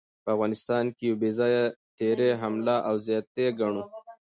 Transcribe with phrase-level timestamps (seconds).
[0.23, 1.63] په افغانستان يو بې ځايه
[1.97, 3.83] تېرے، حمله او زياتے ګڼلو